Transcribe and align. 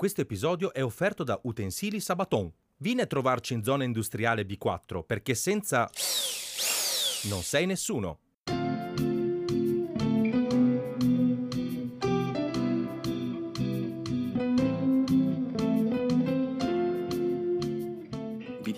Questo 0.00 0.22
episodio 0.22 0.72
è 0.72 0.82
offerto 0.82 1.24
da 1.24 1.38
Utensili 1.42 2.00
Sabaton. 2.00 2.50
Vieni 2.78 3.02
a 3.02 3.06
trovarci 3.06 3.52
in 3.52 3.62
zona 3.62 3.84
industriale 3.84 4.46
B4 4.46 5.04
perché 5.04 5.34
senza... 5.34 5.90
non 7.24 7.42
sei 7.42 7.66
nessuno. 7.66 8.20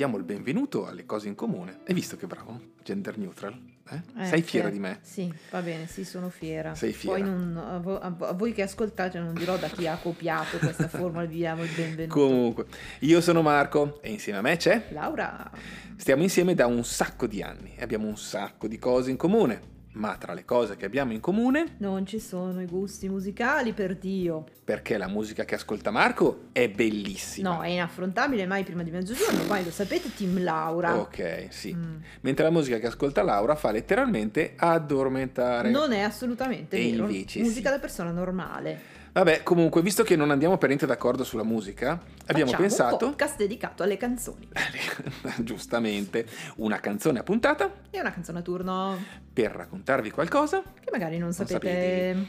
Diamo 0.02 0.16
il 0.16 0.24
benvenuto 0.24 0.88
alle 0.88 1.06
cose 1.06 1.28
in 1.28 1.36
comune. 1.36 1.78
Hai 1.86 1.94
visto 1.94 2.16
che 2.16 2.26
bravo? 2.26 2.60
Gender 2.82 3.16
neutral. 3.18 3.56
Eh? 3.88 4.00
Eh, 4.22 4.26
Sei 4.26 4.42
fiera 4.42 4.66
sì. 4.66 4.72
di 4.72 4.78
me? 4.80 4.98
Sì, 5.00 5.32
va 5.52 5.60
bene, 5.62 5.86
sì, 5.86 6.04
sono 6.04 6.28
fiera. 6.28 6.74
Sei 6.74 6.92
fiera. 6.92 7.18
Poi 7.20 7.24
non- 7.24 8.16
a 8.20 8.32
voi 8.32 8.52
che 8.52 8.62
ascoltate 8.62 9.20
non 9.20 9.32
dirò 9.32 9.56
da 9.58 9.68
chi 9.68 9.86
ha 9.86 9.96
copiato 9.96 10.58
questa 10.58 10.88
formula, 10.88 11.24
vi 11.24 11.36
diamo 11.36 11.62
il 11.62 11.70
benvenuto. 11.72 12.18
Comunque, 12.18 12.66
io 13.00 13.20
sono 13.20 13.42
Marco 13.42 14.00
e 14.02 14.10
insieme 14.10 14.38
a 14.40 14.42
me 14.42 14.56
c'è. 14.56 14.88
Laura, 14.90 15.48
Stiamo 15.94 16.24
insieme 16.24 16.54
da 16.56 16.66
un 16.66 16.82
sacco 16.84 17.28
di 17.28 17.40
anni 17.40 17.74
e 17.76 17.82
abbiamo 17.84 18.08
un 18.08 18.16
sacco 18.16 18.66
di 18.66 18.80
cose 18.80 19.12
in 19.12 19.16
comune. 19.16 19.70
Ma 19.94 20.16
tra 20.16 20.32
le 20.32 20.46
cose 20.46 20.76
che 20.76 20.86
abbiamo 20.86 21.12
in 21.12 21.20
comune, 21.20 21.74
non 21.78 22.06
ci 22.06 22.18
sono 22.18 22.62
i 22.62 22.66
gusti 22.66 23.10
musicali 23.10 23.72
per 23.74 23.96
Dio. 23.96 24.46
perché 24.64 24.96
la 24.96 25.06
musica 25.08 25.44
che 25.44 25.56
ascolta 25.56 25.90
Marco 25.90 26.44
è 26.52 26.68
bellissima. 26.70 27.56
No, 27.56 27.60
è 27.62 27.68
inaffrontabile 27.68 28.46
mai 28.46 28.64
prima 28.64 28.82
di 28.82 28.90
mezzogiorno, 28.90 29.40
ormai 29.42 29.64
lo 29.64 29.70
sapete, 29.70 30.14
Team 30.14 30.42
Laura. 30.42 30.96
Ok, 30.98 31.48
sì. 31.50 31.74
Mm. 31.74 31.96
Mentre 32.22 32.44
la 32.44 32.50
musica 32.50 32.78
che 32.78 32.86
ascolta 32.86 33.22
Laura 33.22 33.54
fa 33.54 33.70
letteralmente 33.70 34.54
addormentare. 34.56 35.70
Non 35.70 35.92
è 35.92 36.00
assolutamente 36.00 36.76
E 36.76 36.90
vero. 36.90 37.04
invece 37.08 37.40
Musica 37.40 37.68
sì. 37.68 37.74
da 37.74 37.80
persona 37.80 38.10
normale. 38.12 39.00
Vabbè, 39.12 39.42
comunque, 39.42 39.82
visto 39.82 40.02
che 40.04 40.16
non 40.16 40.30
andiamo 40.30 40.56
per 40.56 40.68
niente 40.68 40.86
d'accordo 40.86 41.22
sulla 41.22 41.42
musica, 41.42 41.90
abbiamo 42.26 42.50
Facciamo 42.50 42.50
un 42.50 42.56
pensato, 42.56 42.96
podcast 42.96 43.36
dedicato 43.36 43.82
alle 43.82 43.98
canzoni. 43.98 44.48
giustamente, 45.44 46.26
una 46.56 46.80
canzone 46.80 47.18
a 47.18 47.22
puntata 47.22 47.70
E 47.90 48.00
una 48.00 48.10
canzone 48.10 48.38
a 48.38 48.42
turno 48.42 48.96
per 49.30 49.50
raccontarvi 49.52 50.10
qualcosa. 50.10 50.62
che 50.80 50.88
magari 50.90 51.18
non 51.18 51.34
sapete 51.34 52.14
sapevi. 52.14 52.28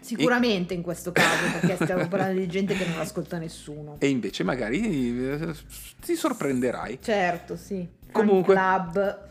sicuramente 0.00 0.72
in 0.72 0.80
questo 0.80 1.12
caso, 1.12 1.58
perché 1.60 1.84
stiamo 1.84 2.08
parlando 2.08 2.40
di 2.40 2.48
gente 2.48 2.74
che 2.74 2.86
non 2.86 2.98
ascolta 2.98 3.36
nessuno. 3.36 3.96
E 3.98 4.08
invece 4.08 4.42
magari 4.42 5.28
eh, 5.32 5.54
ti 6.00 6.14
sorprenderai. 6.14 6.98
Certo, 7.02 7.56
sì. 7.56 7.86
Comunque. 8.10 8.54
Fan 8.54 8.90
Club. 8.90 9.30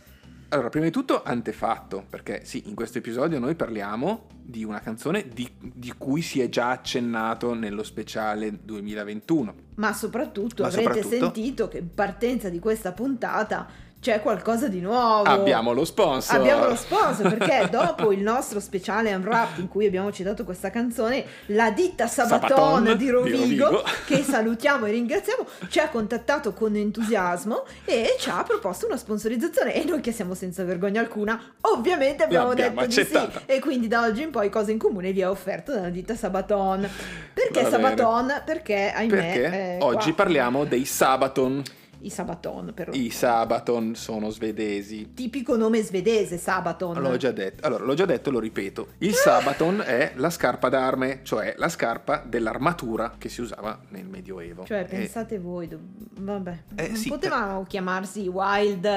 Allora, 0.54 0.68
prima 0.68 0.86
di 0.86 0.92
tutto, 0.92 1.24
antefatto, 1.24 2.06
perché 2.10 2.42
sì, 2.44 2.64
in 2.66 2.76
questo 2.76 2.98
episodio 2.98 3.40
noi 3.40 3.56
parliamo 3.56 4.28
di 4.44 4.66
una 4.66 4.82
canzone 4.82 5.30
di, 5.34 5.50
di 5.58 5.94
cui 5.98 6.22
si 6.22 6.42
è 6.42 6.50
già 6.50 6.72
accennato 6.72 7.54
nello 7.54 7.84
speciale 7.84 8.60
2021. 8.62 9.56
Ma 9.76 9.94
soprattutto 9.94 10.64
Ma 10.64 10.68
avrete 10.68 11.04
soprattutto- 11.04 11.24
sentito 11.24 11.68
che 11.70 11.78
in 11.78 11.94
partenza 11.94 12.50
di 12.50 12.60
questa 12.60 12.92
puntata 12.92 13.66
c'è 14.02 14.20
qualcosa 14.20 14.68
di 14.68 14.82
nuovo. 14.82 15.30
Abbiamo 15.30 15.74
lo 15.74 15.86
sponsor. 15.86 16.38
Abbiamo 16.40 16.66
lo 16.66 16.76
sponsor 16.76 17.38
perché 17.38 17.68
dopo 17.70 18.12
il 18.12 18.22
nostro 18.22 18.60
speciale 18.60 19.14
Unwrapped 19.14 19.60
in 19.60 19.68
cui 19.68 19.86
abbiamo 19.86 20.12
citato 20.12 20.44
questa 20.44 20.72
canzone, 20.72 21.24
la 21.48 21.70
ditta 21.70 22.08
Sabaton, 22.08 22.50
Sabaton 22.50 22.84
di 22.84 22.96
di 22.98 23.10
Rovigo, 23.12 23.64
Rovigo. 23.66 23.84
che 24.08 24.24
salutiamo 24.24 24.88
e 24.88 24.92
ringraziamo, 24.92 25.46
ci 25.70 25.78
ha 25.80 25.90
contattato 25.90 26.52
con 26.54 26.76
entusiasmo 26.76 27.64
e 27.86 28.16
ci 28.18 28.32
ha 28.32 28.42
proposto 28.42 28.88
una 28.88 28.98
sponsorizzazione 28.98 29.76
e 29.76 29.84
noi 29.84 30.02
che 30.02 30.12
siamo 30.12 30.34
senza 30.34 30.64
vergogna 30.64 31.00
alcuna, 31.00 31.40
ovviamente 31.62 32.24
abbiamo 32.24 32.48
L'abbiamo 32.48 32.82
detto 32.82 33.00
accettata. 33.00 33.40
di 33.40 33.46
sì 33.46 33.52
e 33.56 33.60
quindi 33.60 33.88
da 33.88 34.02
oggi 34.02 34.24
in 34.24 34.32
poi 34.32 34.50
cose 34.50 34.72
in 34.72 34.80
comune 34.80 35.12
vi 35.12 35.22
è 35.22 35.30
offerto 35.30 35.74
dalla 35.74 35.90
ditta 35.90 36.16
Sabaton. 36.16 36.90
Perché. 37.34 37.70
Sabaton? 37.70 38.42
Perché 38.44 38.92
ahimè 38.96 39.16
Perché 39.16 39.44
eh, 39.52 39.78
oggi 39.82 40.14
qua- 40.14 40.24
parliamo 40.24 40.66
dei 40.66 40.86
Sabaton. 40.86 41.62
I 42.04 42.10
Sabaton 42.10 42.72
però. 42.74 42.92
I 42.94 43.10
Sabaton 43.10 43.96
sono 43.96 44.30
svedesi. 44.30 45.14
Tipico 45.14 45.56
nome 45.56 45.82
svedese, 45.82 46.38
Sabaton. 46.38 47.00
L'ho 47.02 47.18
già 47.18 47.32
detto. 47.32 47.66
Allora, 47.66 47.84
l'ho 47.86 47.94
già 47.94 48.06
detto 48.06 48.30
e 48.30 48.32
lo 48.32 48.40
ripeto. 48.40 48.88
Il 49.00 49.14
Sabaton 49.14 49.82
è 49.86 50.14
la 50.16 50.30
scarpa 50.30 50.70
d'arme, 50.70 51.20
cioè 51.24 51.54
la 51.58 51.70
scarpa 51.70 52.24
dell'armatura 52.26 53.14
che 53.18 53.30
si 53.30 53.42
usava 53.42 53.80
nel 53.90 54.06
Medioevo. 54.08 54.66
Cioè, 54.66 54.80
E- 54.80 54.86
pensate 54.86 55.40
voi, 55.40 55.68
do- 55.68 55.80
vabbè, 56.20 56.58
Eh, 56.76 56.88
non 56.90 56.96
sì, 56.98 57.10
potevano 57.10 57.64
chiamarsi 57.68 58.28
Wild 58.28 58.88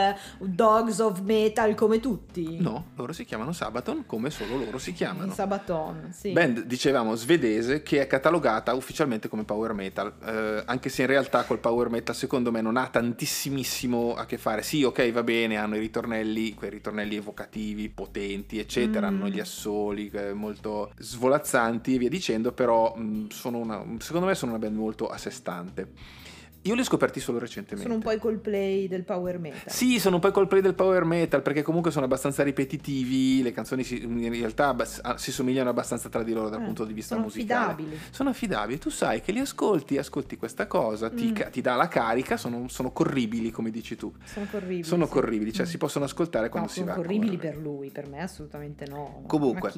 Dogs 0.41 0.99
of 1.01 1.21
Metal 1.21 1.75
come 1.75 2.01
tutti? 2.01 2.61
No, 2.61 2.87
loro 2.97 3.13
si 3.13 3.25
chiamano 3.25 3.53
Sabaton 3.53 4.05
come 4.07 4.31
solo 4.31 4.57
loro 4.57 4.79
si 4.79 4.93
chiamano. 4.93 5.33
Sabaton, 5.33 6.11
sì. 6.13 6.33
Band, 6.33 6.63
dicevamo, 6.65 7.15
svedese 7.15 7.83
che 7.83 8.01
è 8.01 8.07
catalogata 8.07 8.75
ufficialmente 8.75 9.29
come 9.29 9.45
power 9.45 9.73
metal, 9.73 10.13
eh, 10.25 10.63
anche 10.67 10.89
se 10.89 11.03
in 11.03 11.09
realtà 11.09 11.43
col 11.45 11.59
power 11.59 11.89
metal 11.89 12.15
secondo 12.15 12.51
me 12.51 12.61
non 12.61 12.77
ha 12.77 12.89
tantissimissimo 12.95 14.15
a 14.15 14.25
che 14.25 14.39
fare. 14.39 14.63
Sì, 14.63 14.85
ok, 14.85 15.11
va 15.11 15.25
bene, 15.25 15.57
hanno 15.57 15.75
i 15.75 15.81
ritornelli, 15.81 16.55
quei 16.55 16.71
ritornelli 16.71 17.17
evocativi, 17.17 17.89
potenti, 17.89 18.61
eccetera, 18.61 19.11
Mm. 19.11 19.15
hanno 19.15 19.29
gli 19.29 19.41
assoli 19.41 20.09
eh, 20.13 20.33
molto 20.33 20.93
svolazzanti 20.97 21.95
e 21.95 21.99
via 21.99 22.09
dicendo, 22.09 22.53
però 22.53 22.95
mh, 22.95 23.31
sono 23.31 23.59
una, 23.59 23.85
secondo 23.99 24.27
me 24.29 24.37
sono 24.37 24.53
una 24.53 24.61
band 24.61 24.77
molto 24.77 25.09
a 25.09 25.17
sé 25.19 25.31
stante. 25.31 25.89
Io 26.67 26.75
li 26.75 26.81
ho 26.81 26.85
scoperti 26.85 27.21
solo 27.21 27.39
recentemente. 27.39 27.83
Sono 27.83 27.95
un 27.97 28.01
po' 28.01 28.11
i 28.13 28.19
Coldplay 28.19 28.89
del 28.89 29.05
power 29.05 29.39
metal. 29.39 29.71
Sì, 29.71 29.99
sono 30.01 30.15
un 30.17 30.21
po' 30.23 30.29
i 30.29 30.33
Coldplay 30.33 30.63
del 30.63 30.75
power 30.75 31.05
metal 31.05 31.43
perché 31.43 31.61
comunque 31.63 31.91
sono 31.91 32.07
abbastanza 32.07 32.43
ripetitivi, 32.43 33.43
le 33.43 33.53
canzoni 33.53 33.85
si- 33.85 34.03
in 34.03 34.31
realtà 34.31 34.75
ah, 35.03 35.19
si 35.19 35.31
somigliano 35.31 35.69
abbastanza 35.69 36.09
tra 36.09 36.23
di 36.23 36.33
loro 36.33 36.49
dal 36.49 36.63
Eh, 36.63 36.65
punto 36.65 36.85
di 36.87 36.95
vista 36.95 37.15
sono 37.17 37.27
musicale. 37.27 37.73
affidabili. 37.73 37.99
Sono 38.11 38.31
affidabili, 38.31 38.79
tu 38.79 38.89
sai 38.89 39.21
che 39.21 39.33
li 39.33 39.41
ascolti, 39.41 39.99
ascolti 39.99 40.37
questa 40.39 40.67
cosa, 40.67 41.11
ti, 41.11 41.33
Mm. 41.33 41.51
ti 41.51 41.61
dà 41.61 41.75
la 41.75 41.89
carica, 41.89 42.37
sono, 42.39 42.67
sono 42.69 42.93
corribili 42.93 43.51
come 43.51 43.71
dici 43.71 43.95
tu. 43.95 44.11
Sono 44.25 44.47
corribili. 44.51 44.85
Sono 44.85 45.05
sì. 45.05 45.13
corribili, 45.13 45.53
cioè 45.53 45.67
Mm. 45.67 45.69
si 45.69 45.77
possono 45.77 46.05
ascoltare 46.07 46.49
quando 46.49 46.69
No, 46.69 46.73
si 46.75 46.81
sono 46.81 46.93
va. 46.93 46.99
a 46.99 47.03
corribili 47.03 47.37
per 47.37 47.59
lui, 47.59 47.91
per 47.91 48.09
me 48.09 48.23
assolutamente 48.23 48.87
no. 48.87 49.23
Comunque? 49.27 49.71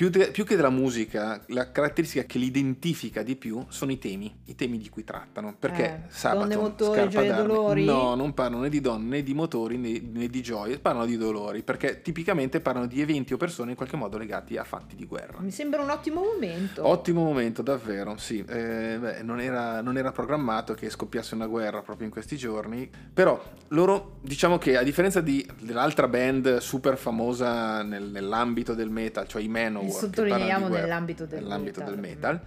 Più, 0.00 0.08
de- 0.08 0.30
più 0.30 0.46
che 0.46 0.56
della 0.56 0.70
musica, 0.70 1.38
la 1.48 1.70
caratteristica 1.72 2.24
che 2.24 2.38
li 2.38 2.46
identifica 2.46 3.22
di 3.22 3.36
più 3.36 3.62
sono 3.68 3.92
i 3.92 3.98
temi, 3.98 4.34
i 4.46 4.54
temi 4.54 4.78
di 4.78 4.88
cui 4.88 5.04
trattano. 5.04 5.54
Perché 5.58 5.84
Eh, 5.84 6.00
Sabaton, 6.08 6.48
donne, 6.48 6.56
motori, 6.62 6.92
Scarpa 6.94 7.10
gioie 7.10 7.28
d'Arme, 7.28 7.46
dolori? 7.52 7.84
No, 7.84 8.14
non 8.14 8.32
parlano 8.32 8.62
né 8.62 8.70
di 8.70 8.80
donne, 8.80 9.08
né 9.16 9.22
di 9.22 9.34
motori, 9.34 9.76
né, 9.76 10.00
né 10.00 10.28
di 10.28 10.40
gioie, 10.40 10.78
parlano 10.78 11.04
di 11.04 11.18
dolori, 11.18 11.62
perché 11.62 12.00
tipicamente 12.00 12.60
parlano 12.62 12.86
di 12.86 13.02
eventi 13.02 13.34
o 13.34 13.36
persone 13.36 13.72
in 13.72 13.76
qualche 13.76 13.96
modo 13.98 14.16
legati 14.16 14.56
a 14.56 14.64
fatti 14.64 14.96
di 14.96 15.04
guerra. 15.04 15.38
Mi 15.40 15.50
sembra 15.50 15.82
un 15.82 15.90
ottimo 15.90 16.22
momento. 16.22 16.88
Ottimo 16.88 17.22
momento, 17.22 17.60
davvero, 17.60 18.16
sì. 18.16 18.38
Eh, 18.48 18.96
beh, 18.98 19.22
non, 19.22 19.38
era, 19.38 19.82
non 19.82 19.98
era 19.98 20.12
programmato 20.12 20.72
che 20.72 20.88
scoppiasse 20.88 21.34
una 21.34 21.46
guerra 21.46 21.82
proprio 21.82 22.06
in 22.06 22.10
questi 22.12 22.38
giorni, 22.38 22.88
però 23.12 23.38
loro, 23.68 24.16
diciamo 24.22 24.56
che 24.56 24.78
a 24.78 24.82
differenza 24.82 25.20
di- 25.20 25.46
dell'altra 25.60 26.08
band 26.08 26.56
super 26.56 26.96
famosa 26.96 27.82
nel- 27.82 28.08
nell'ambito 28.10 28.72
del 28.72 28.88
metal, 28.88 29.28
cioè 29.28 29.42
i 29.42 29.48
Manowar, 29.48 29.88
Sottolineiamo 29.90 30.68
nell'ambito 30.68 31.26
del 31.26 31.42
nell'ambito 31.42 31.80
metal. 31.80 31.94
del 31.94 32.00
metal, 32.00 32.40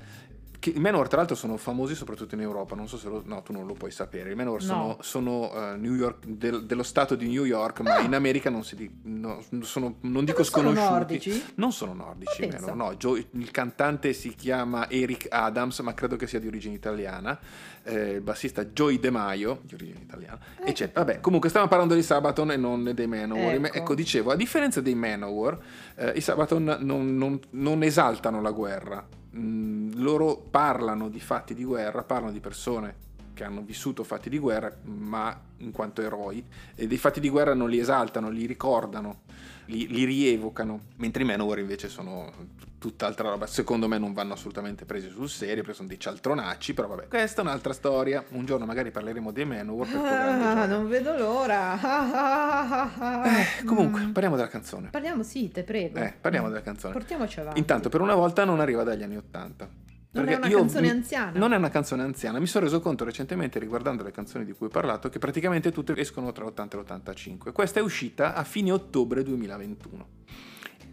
che 0.63 0.69
i 0.69 0.79
Manowar 0.79 1.09
tra 1.09 1.18
l'altro 1.18 1.35
sono 1.35 1.57
famosi 1.57 1.94
soprattutto 1.94 2.35
in 2.35 2.41
Europa, 2.41 2.74
non 2.74 2.88
so 2.88 2.96
se 2.97 3.09
lo, 3.09 3.22
no, 3.25 3.41
tu 3.41 3.51
non 3.51 3.66
lo 3.68 3.74
puoi 3.74 3.91
sapere, 3.91 4.31
i 4.31 4.35
Manowar 4.35 4.62
sono, 4.62 4.85
No. 4.88 4.97
sono, 5.01 5.51
eh, 5.53 5.75
New 5.75 5.94
York, 5.94 6.25
del- 6.25 6.63
dello 6.66 6.84
stato 6.84 7.16
di 7.16 7.28
New 7.28 7.44
York, 7.44 7.81
ma 7.81 8.00
in 8.00 8.13
America 8.16 8.50
non 8.50 8.63
si 8.63 8.78
di- 8.78 8.90
no, 9.03 9.44
sono, 9.62 9.96
non 10.02 10.23
dico 10.23 10.40
Ah! 10.40 10.44
sono 10.46 10.69
sconosciuti. 10.69 10.94
nordici? 10.94 11.44
Non 11.56 11.73
sono 11.73 11.94
nordici, 11.94 12.40
pensa. 12.47 12.68
Manowar, 12.68 12.91
no, 12.91 12.96
Joe- 12.97 13.28
il 13.31 13.52
cantante 13.52 14.13
si 14.13 14.34
chiama 14.35 14.90
Eric 14.90 15.28
Adams, 15.29 15.79
ma 15.79 15.94
credo 15.94 16.16
che 16.16 16.28
sia 16.28 16.40
di 16.40 16.47
origine 16.47 16.75
italiana. 16.75 17.38
eh, 17.85 18.12
il 18.12 18.22
bassista 18.22 18.63
Joey 18.63 18.97
De 18.97 19.09
Maio, 19.09 19.59
di 19.63 19.73
origine 19.73 20.00
italiana. 20.00 20.40
Ecco. 20.57 20.69
eccetera. 20.69 21.03
Vabbè, 21.03 21.19
comunque 21.19 21.50
stiamo 21.50 21.68
parlando 21.68 21.96
di 21.96 22.02
Sabaton 22.02 22.52
e 22.52 22.56
non 22.56 22.91
dei 22.96 23.07
Manowar. 23.07 23.56
Ecco. 23.56 23.75
Ecco, 23.75 23.94
dicevo, 23.96 24.31
a 24.31 24.38
differenza 24.38 24.79
dei 24.79 24.96
Manowar, 24.96 25.59
eh, 25.96 26.13
i 26.16 26.22
Sabaton 26.22 26.78
non, 26.79 27.18
non- 27.18 27.38
non 27.50 27.84
esaltano 27.84 28.41
la 28.41 28.52
guerra. 28.52 29.06
Loro 29.36 30.38
parlano 30.38 31.10
di 31.10 31.20
fatti 31.20 31.54
di 31.54 31.64
guerra, 31.64 32.04
parlano 32.04 32.32
di 32.32 32.40
persone 32.40 32.96
che 33.34 33.44
hanno 33.44 33.62
vissuto 33.62 34.03
fatti 34.03 34.30
di 34.30 34.38
guerra, 34.40 34.72
ma 34.84 35.38
in 35.58 35.72
quanto 35.72 36.02
eroi, 36.02 36.44
e 36.76 36.88
dei 36.88 36.97
fatti 36.97 37.20
di 37.20 37.30
guerra 37.30 37.53
non 37.53 37.70
li 37.70 37.80
esaltano, 37.80 38.30
li 38.30 38.46
ricordano, 38.46 39.22
li, 39.66 39.88
li 39.88 40.03
rievocano, 40.03 40.80
mentre 40.97 41.24
i 41.24 41.26
Manowar 41.26 41.59
invece 41.59 41.88
sono 41.90 42.32
tutt'altra 42.78 43.30
roba. 43.30 43.47
Secondo 43.47 43.88
me 43.88 43.97
non 43.97 44.12
vanno 44.12 44.34
assolutamente 44.34 44.84
presi 44.84 45.08
sul 45.09 45.30
serio 45.30 45.62
perché 45.64 45.74
sono 45.74 45.88
dei 45.88 45.97
cialtronacci, 46.00 46.74
però 46.74 46.90
vabbè, 46.90 47.08
questa 47.08 47.41
è 47.41 47.46
un'altra 47.46 47.72
storia. 47.72 48.24
Un 48.32 48.46
giorno 48.46 48.66
magari 48.66 48.91
parleremo 48.91 49.32
dei 49.32 49.46
Manowar 49.46 49.88
Ah, 49.96 50.66
non 50.66 50.88
vedo 50.90 51.16
l'ora. 51.18 51.79
Eh, 53.24 53.64
comunque, 53.66 54.02
Mm. 54.02 54.12
parliamo 54.12 54.36
della 54.36 54.47
canzone. 54.50 54.90
Parliamo, 54.90 55.24
sì, 55.24 55.50
te 55.50 55.64
prego. 55.64 55.97
Eh, 56.00 56.14
parliamo 56.20 56.50
della 56.50 56.62
canzone. 56.62 56.94
Portiamoci 56.94 57.40
avanti. 57.40 57.59
Intanto, 57.59 57.88
per 57.90 58.02
una 58.02 58.16
volta 58.16 58.44
non 58.44 58.59
arriva 58.59 58.84
dagli 58.84 59.03
anni 59.03 59.16
Ottanta. 59.18 59.70
Non 60.14 60.28
è 60.30 60.36
una 60.36 60.48
canzone 60.50 60.82
mi- 60.82 60.90
anziana. 60.90 61.38
Non 61.40 61.54
è 61.54 61.58
una 61.58 61.70
canzone 61.70 62.04
anziana. 62.04 62.40
Mi 62.40 62.46
sono 62.48 62.66
reso 62.66 62.80
conto 62.80 63.04
recentemente, 63.04 63.60
riguardando 63.60 64.04
le 64.04 64.12
canzoni 64.12 64.46
di 64.46 64.54
cui 64.54 64.68
ho 64.68 64.70
parlato, 64.70 65.10
che 65.10 65.20
praticamente 65.20 65.72
tutte 65.72 65.96
escono 65.98 66.32
tra 66.32 66.46
l'80 66.46 66.78
e 66.78 66.78
l'85. 66.78 67.52
Questa 67.52 67.80
è 67.80 67.84
uscita 67.84 68.36
a 68.36 68.44
fine 68.44 68.72
ottobre 68.72 69.24
2021. 69.24 70.08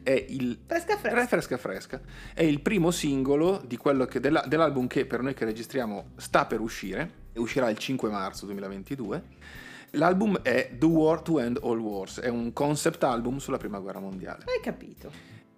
è 0.03 0.13
il 0.31 0.59
Fresca 0.67 0.97
Fre- 0.97 1.11
fresca. 1.11 1.29
Fresca 1.29 1.57
Fresca 1.59 2.01
è 2.33 2.43
il 2.43 2.61
primo 2.63 2.91
singolo 2.91 3.63
di 3.67 3.77
quello 3.77 4.07
che 4.07 4.19
della- 4.19 4.43
dell'album 4.49 4.87
che 4.87 5.05
per 5.05 5.21
noi 5.21 5.35
che 5.35 5.45
registriamo 5.45 6.13
sta 6.17 6.47
per 6.47 6.61
uscire, 6.61 7.11
uscirà 7.35 7.69
il 7.69 7.77
5 7.77 8.09
marzo 8.09 8.47
2022. 8.47 9.23
L'album 9.95 10.41
è 10.41 10.71
The 10.79 10.87
War 10.87 11.21
to 11.21 11.39
End 11.41 11.59
All 11.63 11.79
Wars, 11.79 12.19
è 12.21 12.29
un 12.29 12.53
concept 12.55 13.05
album 13.05 13.37
sulla 13.39 13.59
prima 13.59 13.79
guerra 13.79 13.99
mondiale. 14.01 14.45
Hai 14.47 14.61
capito. 14.63 15.11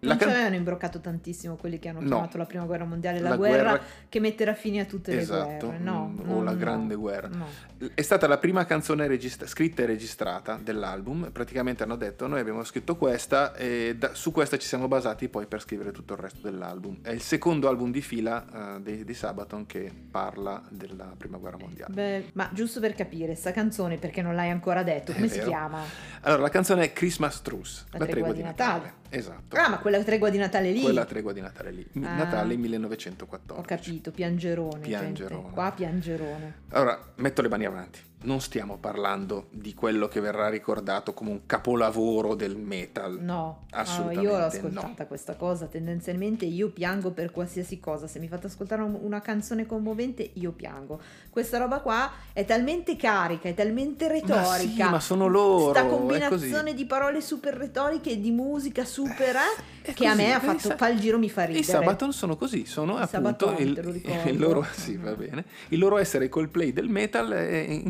La 0.05 0.09
Non 0.15 0.19
can- 0.19 0.29
ci 0.31 0.35
avevano 0.35 0.57
imbroccato 0.57 1.01
tantissimo 1.01 1.55
quelli 1.55 1.79
che 1.79 1.89
hanno 1.89 2.01
No. 2.01 2.07
chiamato 2.09 2.37
la 2.37 2.45
prima 2.45 2.65
guerra 2.65 2.85
mondiale 2.85 3.21
la, 3.21 3.29
La 3.31 3.37
guerra, 3.37 3.63
guerra- 3.71 3.85
che 4.09 4.19
metterà 4.19 4.53
fine 4.53 4.81
a 4.81 4.85
tutte 4.85 5.17
Esatto, 5.17 5.49
le 5.49 5.59
guerre. 5.59 5.79
No, 5.79 6.09
mm, 6.09 6.25
no, 6.27 6.35
o 6.39 6.43
la 6.43 6.51
no, 6.51 6.57
grande 6.57 6.95
guerra. 6.97 7.29
no. 7.29 7.47
È 7.95 8.03
stata 8.03 8.27
la 8.27 8.39
prima 8.39 8.65
canzone 8.65 9.07
registra- 9.07 9.47
scritta 9.47 9.83
e 9.83 9.87
registrata 9.87 10.59
dell'album. 10.61 11.31
Praticamente 11.31 11.85
hanno 11.85 11.95
detto: 11.95 12.27
Noi 12.27 12.41
abbiamo 12.41 12.65
scritto 12.65 12.97
questa 12.97 13.55
e 13.55 13.95
da- 13.97 14.13
su 14.15 14.33
questa 14.33 14.57
ci 14.59 14.67
siamo 14.67 14.89
basati 14.89 15.29
poi 15.29 15.47
per 15.47 15.61
scrivere 15.61 15.93
tutto 15.93 16.15
il 16.15 16.19
resto 16.19 16.41
dell'album. 16.43 16.99
È 17.01 17.11
il 17.11 17.23
secondo 17.23 17.69
album 17.69 17.93
di 17.93 18.03
fila 18.03 18.77
eh, 18.77 18.81
dei, 18.81 19.05
dei 19.05 19.15
Sabaton 19.15 19.67
che 19.67 19.89
parla 20.11 20.61
della 20.69 21.15
prima 21.17 21.39
guerra 21.39 21.59
mondiale. 21.59 21.95
Beh, 21.95 22.31
ma 22.33 22.51
giusto 22.53 22.81
per 22.81 22.95
capire, 22.95 23.37
sta 23.37 23.53
canzone, 23.53 23.99
perché 23.99 24.21
non 24.21 24.35
l'hai 24.35 24.51
ancora 24.51 24.83
detto, 24.83 25.13
come 25.13 25.29
si 25.29 25.39
chiama? 25.43 25.81
Allora, 26.23 26.43
la 26.43 26.49
canzone 26.51 26.83
è 26.87 26.93
Christmas 26.93 27.41
Truce, 27.43 27.85
La 27.93 28.05
tregua 28.07 28.33
di 28.33 28.43
Natale. 28.43 28.95
Esatto. 29.15 29.57
Ah, 29.57 29.69
ma 29.69 29.79
quella 29.79 29.92
tregua 30.03 30.31
di 30.31 30.39
Natale 30.39 30.73
lì. 30.73 30.81
Quella 30.81 31.05
tregua 31.05 31.33
di 31.33 31.41
Natale 31.41 31.71
lì. 31.71 31.87
Ah. 32.03 32.17
Natale 32.17 32.57
1914. 32.57 33.61
Ho 33.61 33.65
capito, 33.65 34.11
piangerone. 34.11 34.81
Piangerone. 34.81 35.41
gente. 35.41 35.55
Qua 35.55 35.73
piangerone. 35.73 36.55
Allora, 36.71 37.13
metto 37.17 37.43
le 37.43 37.49
mani 37.49 37.65
avanti. 37.65 38.01
Non 38.25 38.41
stiamo 38.41 38.77
parlando 38.79 39.47
di 39.51 39.75
quello 39.75 40.07
che 40.09 40.21
verrà 40.21 40.49
ricordato 40.49 41.13
come 41.13 41.31
un 41.31 41.41
capolavoro 41.47 42.35
del 42.35 42.57
metal. 42.57 43.19
No, 43.21 43.35
no, 43.35 43.59
Assolutamente 43.71 44.21
io 44.23 44.31
l'ho 44.31 44.39
no. 44.39 44.45
ascoltata 44.47 45.07
questa 45.07 45.35
cosa, 45.35 45.67
tendenzialmente 45.67 46.45
io 46.45 46.69
piango 46.71 47.11
per 47.11 47.31
qualsiasi 47.33 47.81
cosa, 47.81 48.07
se 48.07 48.19
mi 48.21 48.29
fate 48.29 48.47
ascoltare 48.47 48.83
un- 48.83 48.99
una 49.01 49.21
canzone 49.21 49.67
commovente 49.67 50.31
io 50.35 50.53
piango. 50.53 51.01
Questa 51.31 51.59
roba 51.59 51.81
qua 51.81 52.11
è 52.33 52.45
talmente 52.45 52.95
carica, 52.97 53.49
è 53.49 53.55
talmente 53.55 54.07
retorica. 54.09 54.41
Ma 54.45 54.57
sì, 54.57 54.83
ma 54.83 55.01
sono 55.01 55.27
loro, 55.27 55.71
Sta 55.71 55.87
è 55.87 55.89
combinazione 55.89 56.75
di 56.75 56.85
parole 56.85 57.21
super 57.21 57.55
retoriche 57.55 58.11
e 58.13 58.21
di 58.21 58.31
musica 58.31 58.85
super 58.85 59.37
eh, 59.83 59.93
che 59.95 60.07
a 60.07 60.11
così, 60.13 60.23
me 60.23 60.33
ha 60.35 60.41
fatto 60.41 60.59
sa- 60.69 60.77
fa 60.77 60.89
il 60.89 61.01
giro 61.01 61.19
mi 61.19 61.29
fa 61.29 61.43
ridere. 61.45 61.61
I 61.61 61.65
Sabaton 61.65 62.13
sono 62.13 62.37
così, 62.37 62.67
sono 62.67 62.99
I 62.99 63.03
appunto 63.03 63.55
il, 63.59 64.03
il 64.27 64.39
loro, 64.39 64.65
sì, 64.73 64.97
va 64.97 65.15
bene. 65.15 65.45
il 65.71 65.79
loro 65.79 65.99
essere 65.99 66.29
Coldplay 66.29 66.73
del 66.73 66.89
metal 66.89 67.31
è 67.31 67.83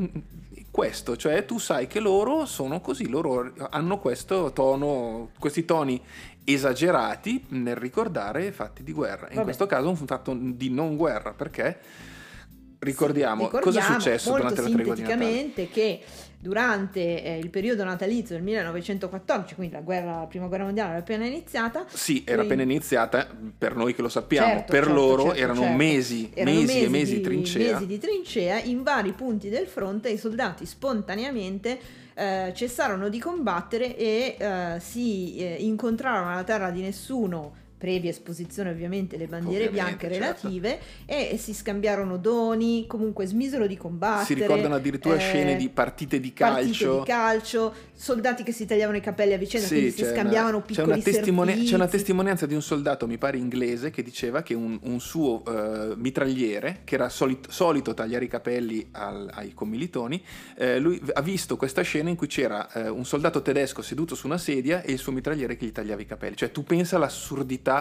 questo, 0.73 1.17
cioè 1.19 1.45
tu 1.45 1.59
sai 1.59 1.87
che 1.87 2.01
loro 2.01 2.47
sono 2.47 2.81
così, 2.81 3.07
loro 3.07 3.53
hanno 3.71 3.99
questo 3.99 4.53
tono, 4.53 5.29
questi 5.39 5.67
toni 5.67 6.03
esagerati 6.45 7.45
nel 7.49 7.77
ricordare 7.77 8.51
fatti 8.53 8.83
di 8.83 8.93
guerra. 8.93 9.27
In 9.29 9.35
Vabbè. 9.35 9.45
questo 9.45 9.67
caso 9.67 9.91
un 9.91 9.97
fatto 9.97 10.35
di 10.35 10.71
non 10.71 10.97
guerra, 10.97 11.35
perché 11.35 11.79
ricordiamo, 12.79 13.45
Sì, 13.45 13.51
cosa 13.51 13.59
è 13.59 13.83
ricordiamo 13.83 14.01
successo 14.01 14.35
durante 14.35 14.63
la 14.63 14.69
tregua 14.71 14.95
di 14.95 15.03
Natale. 15.03 15.25
che 15.69 16.01
durante 16.43 17.23
eh, 17.23 17.39
il 17.39 17.50
periodo 17.50 17.85
natalizio 17.85 18.35
del 18.35 18.43
1914, 18.43 19.55
quindi 19.55 19.75
la, 19.75 19.81
guerra, 19.81 20.19
la 20.19 20.27
prima 20.27 20.49
guerra 20.49 20.65
mondiale 20.65 20.91
era 20.91 20.99
appena 20.99 21.25
iniziata, 21.25 21.85
Sì, 21.89 22.25
era 22.27 22.39
Quindi- 22.43 22.47
appena 22.55 22.62
iniziata, 22.62 23.29
per 23.56 23.77
noi 23.77 23.94
che 23.94 24.03
lo 24.03 24.09
sappiamo, 24.09 24.49
Certo, 24.49 24.73
per 24.73 24.83
certo, 24.87 24.99
loro 24.99 25.23
certo, 25.27 25.39
erano 25.39 25.61
certo. 25.61 25.77
mesi, 25.77 26.31
Erano 26.35 26.56
mesi, 26.59 26.83
e 26.83 26.89
mesi 26.89 27.15
di 27.15 27.21
trincea. 27.21 27.73
mesi 27.75 27.87
di 27.87 27.99
trincea, 27.99 28.59
in 28.61 28.83
vari 28.83 29.12
punti 29.12 29.49
del 29.50 29.67
fronte 29.69 30.09
i 30.11 30.19
soldati 30.19 30.67
spontaneamente 30.67 31.79
eh, 32.15 32.53
cessarono 32.56 33.09
di 33.09 33.21
combattere 33.21 33.97
e 33.97 34.37
eh, 34.37 34.81
si 34.81 35.37
eh, 35.37 35.56
incontrarono 35.61 36.33
alla 36.33 36.43
terra 36.45 36.71
di 36.71 36.81
nessuno 36.81 37.55
previa 37.82 38.11
esposizione 38.11 38.70
ovviamente 38.70 39.17
le 39.17 39.26
bandiere 39.26 39.67
Ovviamente, 39.67 40.06
bianche 40.06 40.20
certo. 40.20 40.46
relative 40.46 40.79
e 41.05 41.37
si 41.37 41.52
scambiarono 41.52 42.17
doni, 42.17 42.87
comunque 42.87 43.26
smisero 43.26 43.67
di 43.67 43.76
combattere. 43.76 44.25
Si 44.26 44.34
ricordano 44.34 44.76
addirittura 44.76 45.17
eh, 45.17 45.19
scene 45.19 45.56
di 45.56 45.69
partite 45.69 46.20
di 46.20 46.31
partite 46.31 46.69
calcio. 46.69 46.99
di 47.00 47.05
calcio, 47.05 47.75
soldati 47.93 48.44
che 48.44 48.52
si 48.52 48.67
tagliavano 48.67 48.99
i 48.99 49.00
capelli 49.00 49.32
a 49.32 49.37
vicenda, 49.37 49.67
Sì, 49.67 49.75
quindi 49.75 49.90
si 49.90 50.02
c'è 50.02 50.12
scambiavano 50.12 50.58
una, 50.58 50.64
c'è 50.67 50.73
piccoli 50.75 50.93
una 50.93 51.02
testimone- 51.02 51.62
c'è 51.64 51.75
una 51.75 51.88
testimonianza 51.88 52.46
di 52.46 52.55
un 52.55 52.62
soldato, 52.62 53.08
mi 53.08 53.19
pare 53.19 53.37
inglese, 53.37 53.90
che 53.90 54.05
diceva 54.05 54.43
che 54.43 54.55
un, 54.55 54.78
un 54.82 55.00
suo 55.00 55.43
eh, 55.44 55.96
mitragliere, 55.96 56.82
che 56.85 56.94
era 56.94 57.08
solito, 57.08 57.50
solito 57.50 57.94
tagliare 57.94 58.25
i 58.25 58.28
capelli 58.28 58.87
al- 58.93 59.28
ai 59.35 59.55
commilitoni, 59.55 60.23
eh, 60.56 60.78
lui 60.78 61.02
ha 61.12 61.20
visto 61.20 61.56
questa 61.56 61.82
scena 61.82 62.11
in 62.11 62.14
cui 62.14 62.28
c'era 62.28 62.70
eh, 62.75 62.88
un 62.88 63.05
soldato 63.05 63.43
tedesco 63.43 63.82
seduto 63.82 64.14
su 64.14 64.26
una 64.28 64.38
sedia 64.38 64.82
e 64.82 64.93
il 64.93 64.99
suo 64.99 65.11
mitragliere 65.11 65.56
che 65.56 65.67
gli 65.67 65.73
tagliava 65.73 66.00
i 66.00 66.06
capelli. 66.06 66.37
Cioè 66.37 66.52
tu 66.52 66.62
pensa 66.62 66.94
all'assurdità, 66.94 67.72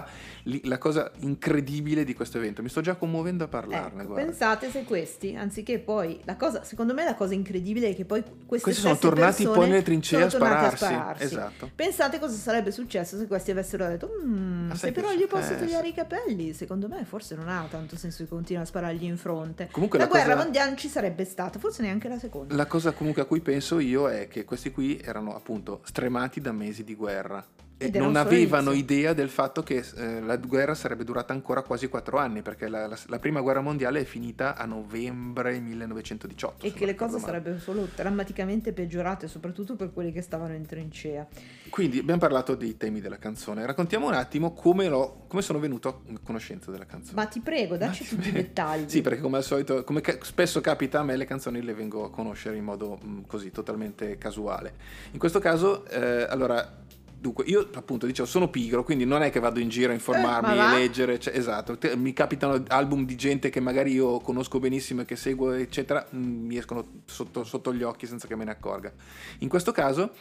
li- 0.44 0.62
la 0.66 0.78
cosa 0.78 1.12
incredibile 1.20 2.04
di 2.04 2.14
questo 2.14 2.38
evento. 2.38 2.62
Mi 2.62 2.70
sto 2.70 2.82
già 2.82 2.96
commuovendo 2.96 3.44
a 3.44 3.48
parlarne, 3.48 4.04
Ecco, 4.04 4.14
pensate 4.14 4.70
se 4.70 4.84
questi, 4.84 5.36
anziché 5.36 5.80
poi 5.80 6.20
la 6.26 6.36
cosa, 6.36 6.64
secondo 6.64 6.94
me 6.94 7.04
la 7.04 7.16
cosa 7.16 7.34
incredibile 7.34 7.90
è 7.90 7.96
che 7.96 8.06
poi 8.06 8.24
queste 8.46 8.70
Questi 8.72 8.82
sono 8.82 8.98
tornati 8.98 9.44
poi 9.44 9.70
nelle 9.70 9.82
trincee 9.82 10.24
a 10.24 10.30
sono 10.30 10.44
tornati 10.46 10.76
spararsi. 10.78 11.24
Esatto. 11.24 11.70
Pensate 11.76 12.20
cosa 12.20 12.36
sarebbe 12.36 12.72
successo 12.72 13.18
se 13.18 13.28
questi 13.28 13.52
avessero 13.52 13.88
detto 13.88 14.10
"Mm, 14.24 14.72
se 14.72 14.88
che 14.88 14.94
però 14.94 15.12
gli 15.14 15.26
posso 15.28 15.54
eh, 15.54 15.58
tagliare 15.58 15.86
sì. 15.86 15.90
i 15.92 15.94
capelli, 15.94 16.54
secondo 16.54 16.88
me 16.88 17.04
forse 17.06 17.36
non 17.36 17.48
ha 17.50 17.66
tanto 17.70 17.96
senso 17.98 18.24
di 18.24 18.30
continuare 18.30 18.66
a 18.68 18.70
sparargli 18.70 19.04
in 19.06 19.18
fronte. 19.18 19.70
Comunque 19.72 19.98
la, 19.98 20.06
la 20.06 20.10
guerra 20.10 20.32
cosa- 20.34 20.44
mondiale 20.44 20.70
non 20.70 20.78
ci 20.78 20.88
sarebbe 20.88 21.26
stata, 21.26 21.60
forse 21.60 21.82
neanche 21.82 22.08
la 22.08 22.18
seconda. 22.20 22.56
La 22.56 22.66
cosa 22.66 22.92
comunque 22.92 23.22
a 23.22 23.26
cui 23.26 23.42
penso 23.42 23.80
io 23.80 24.10
è 24.10 24.28
che 24.28 24.44
questi 24.46 24.72
qui 24.72 25.00
erano 25.00 25.36
appunto 25.36 25.82
stremati 25.84 26.40
da 26.42 26.52
mesi 26.52 26.84
di 26.84 26.96
guerra 26.96 27.44
Ed 27.86 27.96
non 27.96 28.16
avevano 28.16 28.72
idea 28.72 29.14
del 29.14 29.30
fatto 29.30 29.64
che 29.64 29.84
eh, 29.96 30.22
la 30.22 30.38
guerra 30.38 30.76
sarebbe 30.76 31.04
durata 31.04 31.34
ancora 31.34 31.62
quasi 31.64 31.88
quattro 31.88 32.18
anni 32.18 32.42
perché 32.42 32.68
la, 32.68 32.86
la- 32.88 32.98
la 33.08 33.20
prima 33.20 33.42
guerra 33.42 33.62
mondiale 33.62 34.02
è 34.02 34.04
finita 34.04 34.56
a 34.56 34.66
novembre 34.66 35.60
1918. 35.60 36.66
E 36.66 36.74
che 36.74 36.86
le 36.86 36.96
cose 36.96 37.14
male. 37.14 37.26
sarebbero 37.26 37.60
solo 37.60 37.88
drammaticamente 37.96 38.74
peggiorate, 38.74 39.28
soprattutto 39.28 39.76
per 39.76 39.92
quelli 39.94 40.12
che 40.12 40.22
stavano 40.22 40.54
in 40.54 40.66
trincea. 40.66 41.28
Quindi 41.70 42.00
abbiamo 42.00 42.20
parlato 42.20 42.56
dei 42.56 42.78
temi 42.78 43.02
della 43.02 43.18
canzone. 43.18 43.66
Raccontiamo 43.66 44.08
un 44.08 44.14
attimo 44.14 44.54
come, 44.54 44.88
l'ho- 44.88 45.24
come 45.28 45.42
sono 45.42 45.60
venuto 45.60 45.88
a 45.90 46.20
conoscenza 46.24 46.70
della 46.72 46.86
canzone. 46.86 47.16
Ma 47.16 47.26
ti 47.26 47.40
prego, 47.40 47.78
dacci 47.78 48.06
tutti 48.06 48.30
i 48.30 48.32
dettagli. 48.32 48.90
Sì, 48.90 49.02
perché 49.02 49.22
come 49.22 49.38
al 49.38 49.44
solito, 49.44 49.84
come 49.84 50.02
ca- 50.02 50.18
spesso 50.22 50.62
capita 50.62 51.00
a 51.00 51.04
me, 51.04 51.16
le 51.16 51.26
canzoni 51.26 51.62
le 51.62 51.74
vengo 51.74 52.06
a 52.06 52.12
conoscere 52.12 52.58
in 52.58 52.64
modo 52.64 52.98
mh, 53.02 53.22
così 53.28 53.52
totalmente 53.52 54.18
casuale. 54.18 54.74
In 55.12 55.20
questo 55.20 55.40
caso, 55.40 55.86
eh, 55.88 56.24
allora, 56.30 56.80
dunque, 57.22 57.46
io 57.46 57.70
appunto 57.76 58.08
dicevo, 58.08 58.28
sono 58.28 58.50
pigro, 58.50 58.84
quindi 58.84 59.06
non 59.06 59.22
è 59.22 59.30
che 59.30 59.40
vado 59.40 59.60
in 59.60 59.70
giro 59.70 59.92
a 59.92 59.94
informarmi 59.94 60.58
Eh, 60.58 60.60
e 60.60 60.80
leggere, 60.80 61.20
cioè, 61.20 61.38
esatto. 61.38 61.78
Mi 61.96 62.14
capitano 62.14 62.64
album 62.68 63.06
di 63.06 63.16
gente 63.16 63.50
che 63.50 63.60
magari 63.60 63.92
io 63.92 64.20
conosco 64.20 64.60
benissimo 64.60 65.02
e 65.02 65.06
che 65.06 65.16
seguo, 65.16 65.52
eccetera, 65.52 66.06
mh, 66.10 66.18
mi 66.18 66.58
escono 66.58 67.04
sotto, 67.06 67.44
sotto 67.44 67.74
gli 67.74 67.84
occhi 67.84 68.08
senza 68.08 68.28
che 68.28 68.36
me 68.36 68.44
ne 68.44 68.52
accorga. 68.52 68.92
In 69.40 69.50
questo 69.50 69.72
caso, 69.72 70.14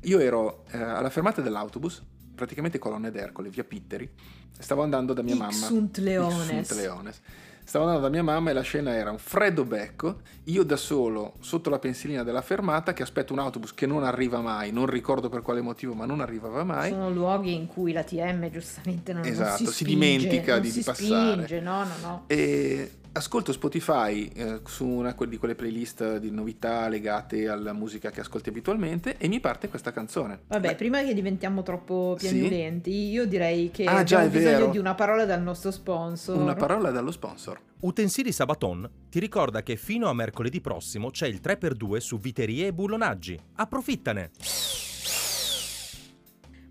io 0.00 0.18
ero 0.18 0.64
eh, 0.70 0.78
alla 0.78 1.10
fermata 1.10 1.42
dell'autobus, 1.42 2.02
praticamente 2.34 2.78
colonne 2.78 3.10
d'Ercole, 3.10 3.50
via 3.50 3.64
Pitteri, 3.64 4.10
stavo 4.58 4.82
andando 4.82 5.12
da 5.12 5.20
mia 5.22 5.36
mamma. 5.36 5.52
Ixunt 5.52 5.98
Leones. 5.98 6.48
Ixunt 6.48 6.80
Leones. 6.80 7.20
Stavo 7.68 7.84
andando 7.86 8.06
da 8.06 8.12
mia 8.12 8.22
mamma 8.22 8.50
e 8.50 8.52
la 8.52 8.60
scena 8.60 8.94
era 8.94 9.10
un 9.10 9.18
freddo 9.18 9.64
becco, 9.64 10.20
io 10.44 10.62
da 10.62 10.76
solo 10.76 11.34
sotto 11.40 11.68
la 11.68 11.80
pensilina 11.80 12.22
della 12.22 12.40
fermata 12.40 12.92
che 12.92 13.02
aspetto 13.02 13.32
un 13.32 13.40
autobus 13.40 13.74
che 13.74 13.86
non 13.86 14.04
arriva 14.04 14.40
mai, 14.40 14.70
non 14.70 14.86
ricordo 14.86 15.28
per 15.28 15.42
quale 15.42 15.60
motivo, 15.62 15.92
ma 15.92 16.06
non 16.06 16.20
arrivava 16.20 16.62
mai. 16.62 16.90
Sono 16.90 17.10
luoghi 17.10 17.54
in 17.54 17.66
cui 17.66 17.90
l'ATM 17.92 18.50
giustamente 18.50 19.12
non, 19.12 19.22
non 19.22 19.30
Esatto, 19.32 19.56
si, 19.56 19.66
si 19.66 19.72
spinge, 19.84 19.92
dimentica 19.94 20.52
non 20.52 20.60
di- 20.62 20.70
si 20.70 20.78
di 20.78 20.84
passare. 20.84 21.32
spinge, 21.32 21.60
no, 21.60 21.82
no, 21.82 21.92
no. 22.02 22.24
E 22.28 22.90
ascolto 23.16 23.52
Spotify 23.52 24.26
eh, 24.34 24.60
su 24.66 24.86
una 24.86 25.14
di 25.16 25.36
quelle 25.38 25.54
playlist 25.54 26.18
di 26.18 26.30
novità 26.30 26.86
legate 26.88 27.48
alla 27.48 27.72
musica 27.72 28.10
che 28.10 28.20
ascolti 28.20 28.50
abitualmente 28.50 29.16
e 29.16 29.28
mi 29.28 29.40
parte 29.40 29.68
questa 29.68 29.92
canzone. 29.92 30.40
Vabbè, 30.46 30.68
Beh, 30.68 30.74
prima 30.76 31.02
che 31.02 31.14
diventiamo 31.14 31.62
troppo 31.62 32.16
Sì. 32.18 32.28
piagnuolenti, 32.28 32.90
io 32.90 33.26
direi 33.26 33.70
che 33.70 33.84
Ah, 33.84 34.02
già, 34.04 34.20
bisogno 34.26 34.58
vero. 34.58 34.70
di 34.70 34.78
una 34.78 34.94
parola 34.94 35.24
dal 35.24 35.42
nostro 35.42 35.70
sponsor. 35.70 36.36
una 36.36 36.54
parola 36.54 36.90
dallo 36.90 37.10
sponsor. 37.10 37.58
Utensili 37.80 38.32
Sabaton 38.32 38.88
ti 39.10 39.18
ricorda 39.18 39.62
che 39.62 39.76
fino 39.76 40.08
a 40.08 40.14
mercoledì 40.14 40.60
prossimo 40.60 41.10
c'è 41.10 41.26
il 41.26 41.40
3x2 41.42 41.96
su 41.98 42.18
viterie 42.18 42.68
e 42.68 42.72
bullonaggi. 42.72 43.38
Approfittane! 43.56 44.30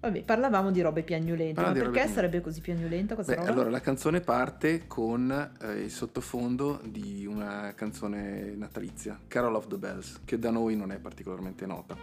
Vabbè, 0.06 0.22
parlavamo 0.22 0.70
di 0.70 0.82
robe 0.82 1.02
piagnolente, 1.02 1.54
Parla 1.56 1.70
ma 1.70 1.74
di 1.74 1.80
robe 1.80 1.92
perché 1.92 2.06
piagnolente. 2.08 2.14
sarebbe 2.14 2.42
così 2.42 2.62
piagnolenta 2.62 3.16
questa 3.16 3.34
Beh, 3.34 3.40
roba? 3.40 3.52
allora 3.52 3.70
la 3.72 3.82
canzone 3.82 4.22
parte 4.22 4.86
con 4.86 5.50
eh, 5.62 5.72
il 5.82 5.90
sottofondo 5.90 6.80
di 6.84 7.26
una 7.26 7.74
canzone 7.76 8.54
natalizia, 8.56 9.20
Carol 9.28 9.56
of 9.56 9.66
the 9.68 9.78
Bells, 9.78 10.20
che 10.24 10.38
da 10.38 10.52
noi 10.52 10.76
non 10.76 10.92
è 10.92 11.00
particolarmente 11.00 11.66
nota. 11.66 11.98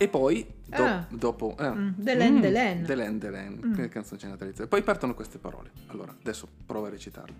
E 0.00 0.06
poi, 0.08 0.46
do- 0.64 0.84
Ah. 0.84 1.06
dopo... 1.10 1.56
eh, 1.58 1.70
Mm, 1.70 1.90
Delen, 1.96 2.40
Delen. 2.40 2.84
Delen, 2.84 3.18
Delen, 3.18 3.60
Mm. 3.64 3.74
che 3.74 3.88
canzone 3.88 4.20
natalizia. 4.28 4.64
E 4.64 4.68
poi 4.68 4.82
partono 4.82 5.12
queste 5.14 5.38
parole. 5.38 5.70
Allora, 5.88 6.14
adesso 6.20 6.46
prova 6.66 6.86
a 6.86 6.90
recitarle. 6.90 7.34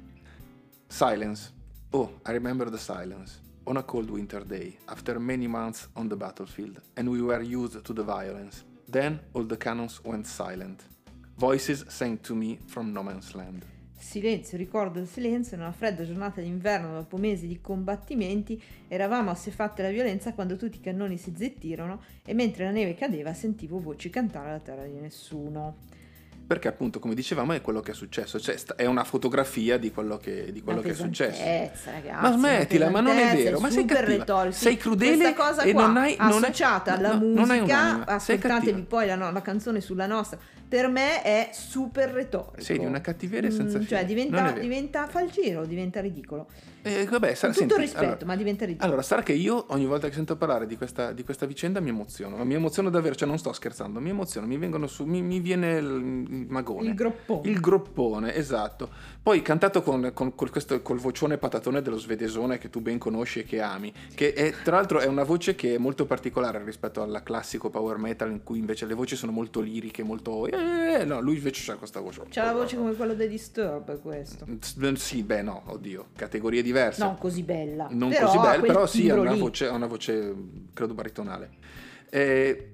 Silence. 0.89 1.53
Oh, 1.91 2.19
I 2.27 2.33
remember 2.33 2.69
the 2.69 2.79
silence. 2.79 3.41
On 3.69 3.77
a 3.77 3.83
cold 3.83 4.11
winter 4.11 4.43
day, 4.45 4.79
after 4.87 5.21
many 5.21 5.47
months 5.47 5.89
on 5.95 6.09
the 6.09 6.17
battlefield, 6.17 6.81
and 6.97 7.07
we 7.07 7.21
were 7.21 7.43
used 7.43 7.83
to 7.83 7.93
the 7.93 8.03
violence. 8.03 8.65
Then 8.91 9.21
all 9.35 9.45
the 9.45 9.59
cannons 9.59 10.01
went 10.03 10.27
silent. 10.27 10.83
Voices 11.37 11.85
sang 11.89 12.19
to 12.23 12.35
me 12.35 12.59
from 12.67 12.93
no 12.93 13.03
man's 13.03 13.35
land. 13.35 13.67
Silenzio, 13.99 14.57
ricordo 14.57 15.01
il 15.01 15.07
silenzio, 15.07 15.57
in 15.57 15.63
una 15.63 15.73
fredda 15.73 16.05
giornata 16.05 16.41
d'inverno 16.41 16.95
dopo 16.95 17.19
mesi 17.19 17.47
di 17.47 17.61
combattimenti, 17.61 18.61
eravamo 18.89 19.31
assefatte 19.31 19.83
alla 19.83 19.91
violenza 19.91 20.33
quando 20.33 20.57
tutti 20.57 20.79
i 20.79 20.81
cannoni 20.81 21.19
si 21.19 21.35
zittirono 21.37 22.01
e 22.25 22.33
mentre 22.33 22.65
la 22.65 22.71
neve 22.71 22.95
cadeva 22.95 23.35
sentivo 23.35 23.79
voci 23.81 24.09
cantare 24.09 24.49
alla 24.49 24.61
terra 24.61 24.85
di 24.85 24.99
nessuno. 24.99 25.77
Perché 26.49 26.67
appunto, 26.67 26.99
come 26.99 27.15
dicevamo, 27.15 27.53
è 27.53 27.61
quello 27.61 27.81
che 27.81 27.91
è 27.91 27.95
successo, 27.95 28.41
cioè 28.41 28.57
è 28.75 28.87
una 28.87 29.05
fotografia 29.05 29.77
di 29.77 29.93
quello 29.93 30.17
che, 30.17 30.51
di 30.51 30.63
quello 30.63 30.81
che 30.81 30.93
è 30.93 30.95
successo. 30.95 31.43
ragazzi, 31.43 32.23
Ma 32.23 32.33
smettila, 32.33 32.89
ma 32.89 33.01
non 33.01 33.19
è 33.19 33.37
vero, 33.37 33.61
ma 33.61 33.69
sei 33.71 33.85
cattiva. 33.85 34.51
Sei 34.51 34.79
crudele 34.79 35.17
questa 35.17 35.35
cosa 35.35 35.63
e 35.63 35.73
qua, 35.73 35.87
non 35.87 35.97
hai- 35.99 36.17
non 36.19 36.29
associata 36.43 36.95
alla 36.97 37.13
no, 37.17 37.21
non 37.21 37.49
musica, 37.49 38.07
ascoltatevi 38.07 38.83
poi 38.83 39.07
la, 39.09 39.15
no- 39.17 39.31
la 39.31 39.43
canzone 39.43 39.83
sulla 39.83 40.07
nostra. 40.07 40.39
Per 40.67 40.89
me 40.89 41.21
è 41.21 41.51
super 41.53 42.09
retorico. 42.11 42.63
Sei 42.63 42.79
di 42.79 42.87
una 42.87 43.03
cattiveria 43.03 43.51
senza 43.51 43.77
Mm, 43.79 43.83
fine. 43.83 43.87
Cioè 43.87 43.99
Non 43.99 44.07
diventa, 44.07 44.51
diventa 44.53 45.07
fa 45.07 45.21
il 45.21 45.31
giro, 45.31 45.67
diventa 45.67 46.01
ridicolo. 46.01 46.47
Eh, 46.89 47.05
vabbè, 47.07 47.35
sa- 47.35 47.47
Con 47.49 47.57
tutto 47.57 47.69
senti, 47.69 47.81
rispetto, 47.83 48.05
allora- 48.05 48.27
ma 48.27 48.37
diventa 48.37 48.65
ridicolo. 48.65 48.87
Allora, 48.89 49.03
sarà 49.03 49.23
che 49.23 49.33
io 49.33 49.67
ogni 49.69 49.87
volta 49.87 50.09
che 50.09 50.15
sento 50.15 50.37
parlare 50.37 50.67
di 50.67 50.77
questa, 50.77 51.13
di 51.13 51.25
questa 51.25 51.47
vicenda 51.47 51.81
mi 51.81 51.89
emoziono, 51.91 52.37
ma 52.37 52.45
mi 52.45 52.55
emoziono 52.55 52.91
davvero, 52.91 53.15
cioè 53.15 53.29
non 53.29 53.39
sto 53.39 53.53
scherzando, 53.53 54.01
mi 54.01 54.11
emoziono, 54.11 54.47
mi 54.47 54.57
vengono 54.59 54.87
su, 54.87 55.05
mi, 55.05 55.23
mi 55.23 55.41
viene 55.41 55.77
il, 55.79 55.87
il 55.87 56.47
magone. 56.49 56.89
il 56.89 56.95
groppone. 56.95 57.49
Il 57.51 57.61
groppone, 57.61 58.35
esatto. 58.35 58.89
Poi 59.23 59.43
cantato 59.43 59.83
con, 59.83 60.11
con- 60.15 60.35
col, 60.35 60.51
questo- 60.51 60.81
col 60.83 60.99
vocione 60.99 61.39
patatone 61.39 61.83
dello 61.83 61.99
svedesone 61.99 62.59
che 62.59 62.71
tu 62.71 62.81
ben 62.81 62.99
conosci 62.99 63.41
e 63.41 63.45
che 63.45 63.61
ami, 63.61 63.93
che 64.15 64.33
è, 64.33 64.53
tra 64.63 64.77
l'altro 64.77 65.01
è 65.01 65.07
una 65.07 65.25
voce 65.25 65.55
che 65.55 65.75
è 65.75 65.79
molto 65.79 66.07
particolare 66.07 66.63
rispetto 66.65 67.03
al 67.03 67.21
classico 67.25 67.69
power 67.71 67.99
metal 67.99 68.31
in 68.31 68.43
cui 68.43 68.59
invece 68.59 68.87
le 68.87 68.95
voci 68.95 69.17
sono 69.17 69.33
molto 69.33 69.61
liriche, 69.61 70.03
molto... 70.03 70.47
eh, 70.47 71.05
no, 71.05 71.21
lui 71.21 71.37
invece 71.37 71.73
ha 71.73 71.77
questa 71.77 72.01
voce. 72.01 72.23
C'ha 72.31 72.45
la 72.45 72.53
voce 72.53 72.77
come 72.77 72.95
quello 72.95 73.15
dei 73.15 73.29
Disturb 73.29 74.01
questo. 74.01 74.47
Sì, 74.95 75.23
beh 75.23 75.43
no, 75.43 75.63
oddio, 75.67 76.07
categorie 76.17 76.63
diverse. 76.63 76.78
Non 76.97 77.19
così 77.19 77.43
bella. 77.43 77.89
Non 77.91 78.11
però 78.11 78.27
così 78.27 78.39
bella, 78.39 78.61
però 78.61 78.87
sì, 78.87 79.11
ha 79.11 79.19
una 79.19 79.35
voce, 79.35 79.67
una 79.67 79.87
voce, 79.87 80.35
credo, 80.73 80.95
baritonale. 80.95 81.51
E, 82.11 82.71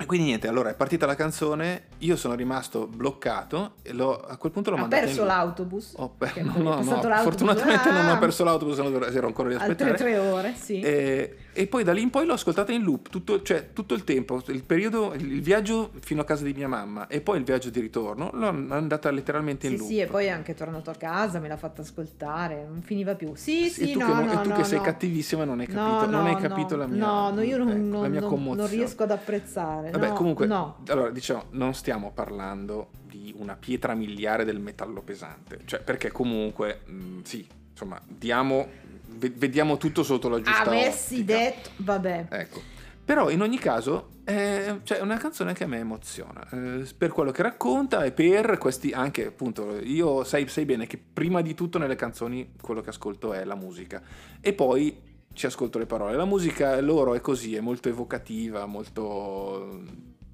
e 0.00 0.06
quindi 0.06 0.26
niente, 0.26 0.46
allora 0.46 0.70
è 0.70 0.74
partita 0.74 1.06
la 1.06 1.16
canzone, 1.16 1.82
io 1.98 2.16
sono 2.16 2.34
rimasto 2.34 2.86
bloccato 2.86 3.72
e 3.82 3.92
l'ho- 3.92 4.16
a 4.16 4.36
quel 4.36 4.52
punto 4.52 4.70
l'ho 4.70 4.76
Ha 4.76 4.80
mandato 4.80 5.04
perso 5.04 5.20
in 5.22 5.26
l'autobus. 5.26 5.92
Ho 5.96 6.08
per- 6.16 6.36
no, 6.44 6.52
no, 6.52 6.62
no, 6.62 6.82
l'autobus, 6.82 7.22
fortunatamente 7.22 7.90
non 7.90 8.06
ah, 8.06 8.12
ho 8.12 8.18
perso 8.18 8.44
l'autobus, 8.44 8.78
ero 8.78 9.26
ancora 9.26 9.48
lì 9.48 9.54
Altre 9.56 9.72
aspettare. 9.72 9.96
tre 9.96 10.18
ore, 10.18 10.54
sì. 10.54 10.80
E, 10.80 11.36
e 11.52 11.66
poi 11.66 11.82
da 11.82 11.92
lì 11.92 12.02
in 12.02 12.10
poi 12.10 12.26
l'ho 12.26 12.34
ascoltata 12.34 12.70
in 12.72 12.82
loop 12.82 13.08
tutto, 13.08 13.42
cioè, 13.42 13.72
tutto 13.72 13.94
il 13.94 14.04
tempo, 14.04 14.40
il 14.46 14.62
periodo, 14.62 15.14
il 15.14 15.42
viaggio 15.42 15.90
fino 16.00 16.20
a 16.20 16.24
casa 16.24 16.44
di 16.44 16.52
mia 16.54 16.68
mamma 16.68 17.08
e 17.08 17.20
poi 17.20 17.38
il 17.38 17.44
viaggio 17.44 17.70
di 17.70 17.80
ritorno, 17.80 18.30
l'ho 18.34 18.46
andata 18.68 19.10
letteralmente 19.10 19.66
in 19.66 19.72
Sì, 19.72 19.78
loop. 19.78 19.90
sì, 19.90 19.98
e 19.98 20.06
poi 20.06 20.26
è 20.26 20.30
anche 20.30 20.54
tornato 20.54 20.90
a 20.90 20.94
casa, 20.94 21.40
me 21.40 21.48
l'ha 21.48 21.56
fatta 21.56 21.82
ascoltare, 21.82 22.64
non 22.68 22.82
finiva 22.82 23.16
più. 23.16 23.32
Sì, 23.34 23.68
sì, 23.68 23.90
e 23.90 23.92
tu, 23.94 23.98
no, 23.98 24.06
che, 24.06 24.12
non- 24.12 24.24
no, 24.26 24.32
e 24.32 24.42
tu 24.42 24.48
no, 24.50 24.54
che 24.54 24.62
sei 24.64 24.80
cattivissima 24.80 25.42
non 25.44 25.58
hai 25.58 25.66
No, 25.68 25.74
capito, 25.82 26.10
non 26.12 26.22
no, 26.22 26.28
hai 26.28 26.36
capito 26.40 26.76
no. 26.76 26.82
la 26.82 26.86
mia, 26.86 27.04
No, 27.04 27.30
no, 27.32 27.42
io 27.42 27.56
non, 27.56 27.68
ecco, 27.70 27.78
non- 27.78 28.10
non- 28.12 28.56
non 28.56 28.68
riesco 28.68 29.02
ad 29.02 29.10
apprezzare. 29.10 29.87
Vabbè, 29.90 30.08
no, 30.08 30.14
comunque, 30.14 30.46
no. 30.46 30.78
allora 30.86 31.10
diciamo, 31.10 31.44
non 31.50 31.74
stiamo 31.74 32.12
parlando 32.12 32.90
di 33.06 33.34
una 33.36 33.56
pietra 33.56 33.94
miliare 33.94 34.44
del 34.44 34.60
metallo 34.60 35.02
pesante, 35.02 35.60
cioè 35.64 35.80
perché 35.80 36.10
comunque, 36.10 36.80
mh, 36.84 37.20
sì, 37.22 37.46
insomma, 37.70 38.00
diamo, 38.06 38.66
ve- 39.06 39.32
vediamo 39.34 39.76
tutto 39.76 40.02
sotto 40.02 40.28
la 40.28 40.40
giusta 40.40 40.62
Avessi 40.62 41.20
ottica. 41.20 41.36
detto, 41.36 41.70
vabbè. 41.76 42.26
Ecco. 42.30 42.60
Però 43.04 43.30
in 43.30 43.40
ogni 43.40 43.58
caso 43.58 44.10
è 44.22 44.74
cioè, 44.82 44.98
è 44.98 45.00
una 45.00 45.16
canzone 45.16 45.54
che 45.54 45.64
a 45.64 45.66
me 45.66 45.78
emoziona 45.78 46.46
eh, 46.50 46.86
per 46.98 47.10
quello 47.10 47.30
che 47.30 47.40
racconta 47.40 48.04
e 48.04 48.12
per 48.12 48.58
questi 48.58 48.92
anche 48.92 49.28
appunto 49.28 49.78
io 49.82 50.24
sai, 50.24 50.46
sai 50.48 50.66
bene 50.66 50.86
che 50.86 50.98
prima 50.98 51.40
di 51.40 51.54
tutto 51.54 51.78
nelle 51.78 51.94
canzoni 51.96 52.52
quello 52.60 52.82
che 52.82 52.90
ascolto 52.90 53.32
è 53.32 53.44
la 53.44 53.54
musica 53.54 54.02
e 54.42 54.52
poi 54.52 55.00
ci 55.38 55.46
ascolto 55.46 55.78
le 55.78 55.86
parole. 55.86 56.16
La 56.16 56.24
musica 56.24 56.78
loro 56.80 57.14
è 57.14 57.20
così, 57.20 57.54
è 57.54 57.60
molto 57.60 57.88
evocativa, 57.88 58.66
molto 58.66 59.82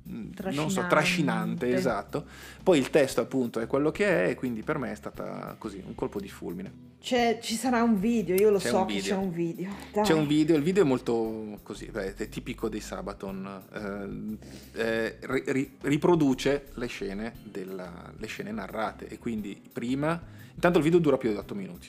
mm, 0.08 0.30
non 0.52 0.70
so, 0.70 0.80
Trascinante. 0.86 0.88
trascinante, 0.88 1.74
esatto. 1.74 2.24
Poi 2.62 2.78
il 2.78 2.88
testo 2.90 3.20
appunto 3.20 3.60
è 3.60 3.66
quello 3.66 3.90
che 3.90 4.24
è 4.24 4.30
e 4.30 4.34
quindi 4.34 4.62
per 4.62 4.78
me 4.78 4.90
è 4.92 4.94
stata 4.94 5.54
così, 5.58 5.82
un 5.86 5.94
colpo 5.94 6.18
di 6.20 6.28
fulmine. 6.28 6.92
C'è- 7.00 7.38
ci 7.42 7.54
sarà 7.56 7.82
un 7.82 8.00
video, 8.00 8.34
io 8.34 8.48
lo 8.48 8.56
C'è 8.56 8.68
so 8.70 8.86
che 8.86 8.98
c'è 9.00 9.14
un 9.14 9.30
video. 9.30 9.70
Dai. 9.92 10.04
C'è 10.04 10.14
un 10.14 10.26
video, 10.26 10.56
il 10.56 10.62
video 10.62 10.82
è 10.84 10.86
molto 10.86 11.58
così, 11.62 11.84
beh, 11.90 12.14
è 12.14 12.28
tipico 12.30 12.70
dei 12.70 12.80
Sabaton, 12.80 14.38
eh, 14.74 14.80
eh, 14.80 15.18
ri- 15.20 15.44
ri- 15.46 15.76
riproduce 15.82 16.68
le 16.76 16.86
scene, 16.86 17.34
della- 17.42 18.10
le 18.16 18.26
scene 18.26 18.52
narrate 18.52 19.06
e 19.08 19.18
quindi 19.18 19.60
prima, 19.70 20.18
intanto 20.54 20.78
il 20.78 20.84
video 20.84 20.98
dura 20.98 21.18
più 21.18 21.28
di 21.30 21.36
8 21.36 21.54
minuti, 21.54 21.88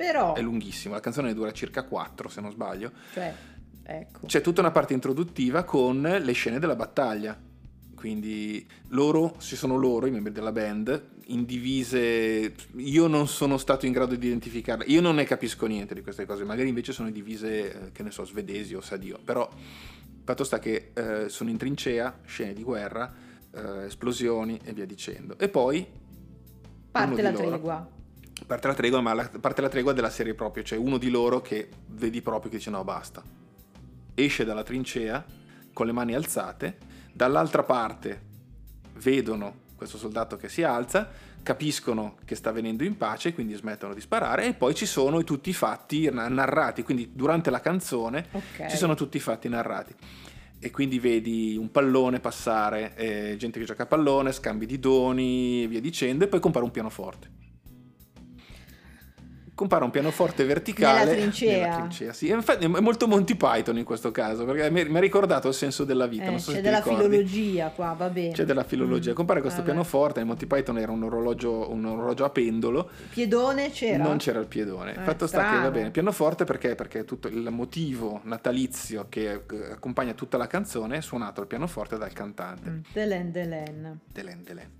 Però, 0.00 0.34
è 0.34 0.40
lunghissimo, 0.40 0.94
la 0.94 1.00
canzone 1.00 1.28
ne 1.28 1.34
dura 1.34 1.52
circa 1.52 1.82
4 1.82 2.30
se 2.30 2.40
non 2.40 2.50
sbaglio, 2.50 2.90
cioè, 3.12 3.34
ecco. 3.82 4.24
c'è 4.24 4.40
tutta 4.40 4.62
una 4.62 4.70
parte 4.70 4.94
introduttiva 4.94 5.64
con 5.64 6.00
le 6.00 6.32
scene 6.32 6.58
della 6.58 6.74
battaglia, 6.74 7.38
quindi 7.94 8.66
loro, 8.88 9.34
ci 9.40 9.56
sono 9.56 9.76
loro, 9.76 10.06
i 10.06 10.10
membri 10.10 10.32
della 10.32 10.52
band, 10.52 11.08
in 11.26 11.44
divise, 11.44 12.54
io 12.76 13.06
non 13.08 13.28
sono 13.28 13.58
stato 13.58 13.84
in 13.84 13.92
grado 13.92 14.14
di 14.16 14.26
identificarle, 14.26 14.86
io 14.86 15.02
non 15.02 15.16
ne 15.16 15.24
capisco 15.24 15.66
niente 15.66 15.92
di 15.92 16.00
queste 16.00 16.24
cose, 16.24 16.44
magari 16.44 16.68
invece 16.68 16.94
sono 16.94 17.10
divise, 17.10 17.88
eh, 17.88 17.92
che 17.92 18.02
ne 18.02 18.10
so, 18.10 18.24
svedesi 18.24 18.74
o 18.74 18.80
sa 18.80 18.96
Dio, 18.96 19.18
però 19.22 19.46
fatto 20.24 20.44
sta 20.44 20.58
che 20.58 20.92
eh, 20.94 21.28
sono 21.28 21.50
in 21.50 21.58
trincea, 21.58 22.20
scene 22.24 22.54
di 22.54 22.62
guerra, 22.62 23.12
eh, 23.54 23.84
esplosioni 23.84 24.58
e 24.64 24.72
via 24.72 24.86
dicendo. 24.86 25.38
E 25.38 25.50
poi 25.50 25.86
Parte 26.90 27.20
la 27.20 27.30
loro- 27.32 27.48
tregua. 27.50 27.98
Parte 28.50 28.66
la 28.66 28.74
tregua, 28.74 29.00
ma 29.00 29.14
la, 29.14 29.30
parte 29.40 29.60
la 29.60 29.68
tregua 29.68 29.92
della 29.92 30.10
serie 30.10 30.34
proprio, 30.34 30.64
cioè 30.64 30.76
uno 30.76 30.98
di 30.98 31.08
loro 31.08 31.40
che 31.40 31.68
vedi 31.86 32.20
proprio 32.20 32.50
che 32.50 32.56
dice 32.56 32.68
no 32.70 32.82
basta. 32.82 33.22
Esce 34.12 34.44
dalla 34.44 34.64
trincea 34.64 35.24
con 35.72 35.86
le 35.86 35.92
mani 35.92 36.16
alzate, 36.16 36.76
dall'altra 37.12 37.62
parte 37.62 38.20
vedono 38.94 39.68
questo 39.76 39.98
soldato 39.98 40.36
che 40.36 40.48
si 40.48 40.64
alza, 40.64 41.08
capiscono 41.44 42.16
che 42.24 42.34
sta 42.34 42.50
venendo 42.50 42.82
in 42.82 42.96
pace, 42.96 43.34
quindi 43.34 43.54
smettono 43.54 43.94
di 43.94 44.00
sparare 44.00 44.46
e 44.46 44.54
poi 44.54 44.74
ci 44.74 44.84
sono 44.84 45.22
tutti 45.22 45.50
i 45.50 45.54
fatti 45.54 46.10
na- 46.10 46.26
narrati, 46.26 46.82
quindi 46.82 47.12
durante 47.14 47.50
la 47.50 47.60
canzone 47.60 48.26
Ok. 48.32 48.66
ci 48.68 48.76
sono 48.76 48.96
tutti 48.96 49.16
i 49.16 49.20
fatti 49.20 49.48
narrati. 49.48 49.94
E 50.58 50.72
quindi 50.72 50.98
vedi 50.98 51.56
un 51.56 51.70
pallone 51.70 52.18
passare, 52.18 52.96
eh, 52.96 53.36
gente 53.38 53.60
che 53.60 53.64
gioca 53.64 53.84
a 53.84 53.86
pallone, 53.86 54.32
scambi 54.32 54.66
di 54.66 54.80
doni 54.80 55.62
e 55.62 55.68
via 55.68 55.80
dicendo, 55.80 56.24
e 56.24 56.26
poi 56.26 56.40
compare 56.40 56.64
un 56.64 56.72
pianoforte. 56.72 57.29
Compare 59.60 59.84
un 59.84 59.90
pianoforte 59.90 60.42
verticale 60.44 61.04
Nella 61.04 61.16
trincea. 61.18 61.60
nella 61.60 61.74
trincea, 61.76 62.12
sì. 62.14 62.28
Infatti 62.30 62.64
è 62.64 62.66
molto 62.80 63.06
Monty 63.06 63.34
Python 63.36 63.76
in 63.76 63.84
questo 63.84 64.10
caso, 64.10 64.46
perché 64.46 64.70
mi 64.70 64.86
mi 64.88 64.96
ha 64.96 65.00
ricordato 65.00 65.48
il 65.48 65.54
senso 65.54 65.84
della 65.84 66.06
vita. 66.06 66.24
Eh, 66.24 66.30
non 66.30 66.38
so 66.40 66.52
c'è 66.52 66.62
della 66.62 66.78
ricordi. 66.78 67.02
filologia 67.04 67.68
qua, 67.68 67.92
va 67.92 68.08
bene. 68.08 68.32
C'è 68.32 68.44
della 68.46 68.64
filologia. 68.64 69.10
Mm, 69.10 69.14
Compare 69.14 69.40
questo 69.42 69.58
vabbè. 69.60 69.70
pianoforte, 69.72 70.20
in 70.20 70.28
Monty 70.28 70.46
Python 70.46 70.78
era 70.78 70.90
un 70.92 71.02
orologio, 71.02 71.70
un 71.70 71.84
orologio 71.84 72.24
a 72.24 72.30
pendolo, 72.30 72.88
Piedone 73.10 73.70
c'era? 73.70 74.02
non 74.02 74.16
c'era 74.16 74.38
il 74.40 74.46
piedone. 74.46 74.92
Eh, 74.92 75.00
Fatto 75.02 75.26
sta 75.26 75.40
che 75.40 75.44
strano. 75.44 75.62
va 75.64 75.70
bene. 75.70 75.90
Pianoforte 75.90 76.44
perché? 76.44 76.74
Perché 76.74 77.04
tutto 77.04 77.28
il 77.28 77.46
motivo 77.50 78.20
natalizio 78.24 79.08
che 79.10 79.30
eh, 79.30 79.42
accompagna 79.72 80.14
tutta 80.14 80.38
la 80.38 80.46
canzone 80.46 80.96
è 80.96 81.00
suonato 81.02 81.42
al 81.42 81.46
pianoforte 81.46 81.98
dal 81.98 82.14
cantante. 82.14 82.70
Mm, 82.70 82.78
Delen 82.94 83.30
Delen. 83.30 84.00
Delen 84.10 84.42
Delen. 84.42 84.70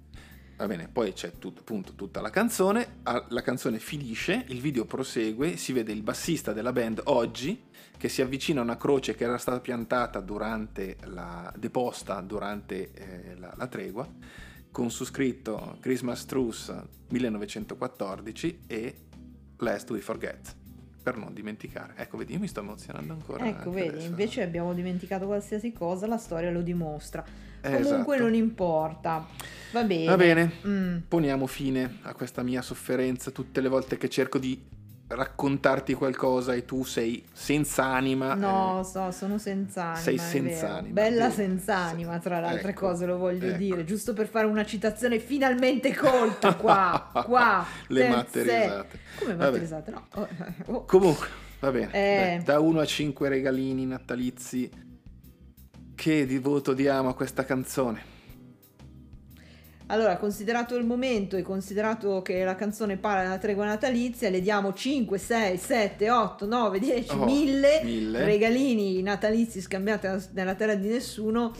Va 0.61 0.67
bene, 0.67 0.89
poi 0.89 1.15
c'è 1.15 1.39
tut- 1.39 1.61
appunto 1.61 1.95
tutta 1.95 2.21
la 2.21 2.29
canzone, 2.29 3.01
la 3.29 3.41
canzone 3.41 3.79
finisce, 3.79 4.45
il 4.49 4.61
video 4.61 4.85
prosegue, 4.85 5.57
si 5.57 5.73
vede 5.73 5.91
il 5.91 6.03
bassista 6.03 6.53
della 6.53 6.71
band 6.71 7.01
oggi 7.05 7.65
che 7.97 8.11
si 8.11 8.21
avvicina 8.21 8.61
a 8.61 8.65
una 8.65 8.77
croce 8.77 9.15
che 9.15 9.25
era 9.25 9.39
stata 9.39 9.59
piantata 9.61 10.21
durante 10.21 10.99
la 11.05 11.51
deposta 11.57 12.21
durante 12.21 12.93
eh, 12.93 13.39
la, 13.39 13.55
la 13.57 13.67
tregua 13.69 14.07
con 14.71 14.91
su 14.91 15.07
scritto 15.07 15.79
Christmas 15.81 16.27
Truce 16.27 16.89
1914 17.09 18.61
e 18.67 18.95
Lest 19.57 19.91
We 19.91 20.01
Forget 20.01 20.60
per 21.03 21.17
non 21.17 21.33
dimenticare. 21.33 21.95
Ecco, 21.97 22.17
vedi, 22.17 22.35
io 22.35 22.39
mi 22.39 22.49
sto 22.49 22.61
emozionando 22.61 23.13
ancora. 23.13 23.47
Ecco, 23.47 23.71
vedi, 23.71 23.89
adesso. 23.89 24.07
invece 24.07 24.43
abbiamo 24.43 24.75
dimenticato 24.75 25.27
qualsiasi 25.27 25.73
cosa, 25.73 26.07
la 26.07 26.19
storia 26.19 26.51
lo 26.51 26.63
dimostra. 26.63 27.25
Eh, 27.63 27.83
Comunque 27.83 28.15
esatto. 28.17 28.31
non 28.31 28.35
importa. 28.35 29.27
Va 29.73 29.83
bene. 29.85 30.05
Va 30.07 30.17
bene. 30.17 30.53
Mm. 30.67 30.97
poniamo 31.09 31.47
fine 31.47 31.99
a 32.03 32.15
questa 32.15 32.43
mia 32.43 32.63
sofferenza 32.63 33.31
tutte 33.31 33.61
le 33.61 33.69
volte 33.69 33.97
che 33.99 34.09
cerco 34.09 34.39
di 34.39 34.61
raccontarti 35.13 35.93
qualcosa 35.95 36.55
e 36.55 36.65
tu 36.65 36.85
sei 36.85 37.25
senza 37.33 37.85
anima. 37.85 38.35
No, 38.35 38.81
eh, 38.81 38.85
so, 38.85 39.11
sono 39.11 39.39
senza 39.39 39.83
anima. 39.87 39.97
sei 40.01 40.19
senza 40.19 40.77
anima. 40.77 40.93
Bella 40.93 41.29
Sì. 41.31 41.37
senza 41.37 41.77
anima, 41.77 42.19
tra 42.19 42.41
le 42.41 42.47
altre 42.47 42.71
Ecco, 42.71 42.87
cose, 42.87 43.07
lo 43.07 43.17
voglio 43.19 43.49
ecco. 43.49 43.57
dire, 43.57 43.85
giusto 43.85 44.13
per 44.13 44.29
fare 44.29 44.47
una 44.47 44.65
citazione 44.65 45.19
finalmente 45.19 45.95
colta 45.95 46.55
qua, 46.55 47.11
qua. 47.27 47.65
Le 47.89 48.09
matte 48.09 48.43
risate. 48.43 48.99
Come 49.19 49.35
matte 49.35 49.59
risate? 49.59 49.91
No. 49.91 50.07
oh, 50.15 50.29
oh. 50.67 50.85
Comunque, 50.85 51.27
Va 51.61 51.71
bene, 51.73 51.93
Eh. 51.93 52.35
dai, 52.37 52.45
da 52.45 52.61
1 52.61 52.81
a 52.81 52.87
5 52.87 53.29
regalini 53.29 53.85
natalizi. 53.87 54.71
Che 55.95 56.25
di 56.27 56.39
voto 56.39 56.73
diamo 56.73 57.11
a 57.11 57.15
questa 57.15 57.45
canzone? 57.45 58.10
Allora, 59.91 60.17
considerato 60.19 60.77
il 60.77 60.85
momento 60.85 61.37
e 61.37 61.43
considerato 61.43 62.23
che 62.23 62.45
la 62.45 62.55
canzone 62.55 62.97
parla 62.97 63.23
della 63.23 63.39
tregua 63.39 63.65
natalizia, 63.65 64.31
le 64.31 64.41
diamo 64.41 64.73
5, 64.73 65.19
6, 65.19 65.57
7, 65.59 66.11
8, 66.11 66.47
9, 66.47 66.79
10, 66.79 67.11
Oh, 67.17 67.25
1000 67.25 67.81
mille. 67.83 68.25
regalini 68.25 69.03
natalizi 69.03 69.61
scambiati 69.61 70.07
nella- 70.33 70.55
terra 70.55 70.77
di 70.77 70.87
nessuno, 70.89 71.53